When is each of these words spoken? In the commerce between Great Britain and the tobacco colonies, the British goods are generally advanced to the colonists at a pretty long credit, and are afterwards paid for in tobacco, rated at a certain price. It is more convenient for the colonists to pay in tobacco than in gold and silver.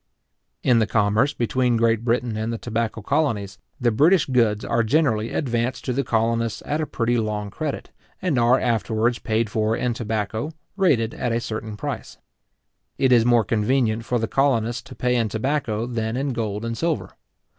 In 0.63 0.79
the 0.79 0.87
commerce 0.87 1.31
between 1.31 1.77
Great 1.77 2.03
Britain 2.03 2.35
and 2.35 2.51
the 2.51 2.57
tobacco 2.57 3.03
colonies, 3.03 3.59
the 3.79 3.91
British 3.91 4.25
goods 4.25 4.65
are 4.65 4.81
generally 4.81 5.29
advanced 5.31 5.85
to 5.85 5.93
the 5.93 6.03
colonists 6.03 6.63
at 6.65 6.81
a 6.81 6.87
pretty 6.87 7.19
long 7.19 7.51
credit, 7.51 7.91
and 8.19 8.39
are 8.39 8.59
afterwards 8.59 9.19
paid 9.19 9.47
for 9.51 9.77
in 9.77 9.93
tobacco, 9.93 10.53
rated 10.75 11.13
at 11.13 11.31
a 11.31 11.39
certain 11.39 11.77
price. 11.77 12.17
It 12.97 13.11
is 13.11 13.25
more 13.27 13.45
convenient 13.45 14.03
for 14.03 14.17
the 14.17 14.27
colonists 14.27 14.81
to 14.89 14.95
pay 14.95 15.15
in 15.15 15.29
tobacco 15.29 15.85
than 15.85 16.17
in 16.17 16.33
gold 16.33 16.65
and 16.65 16.75
silver. 16.75 17.11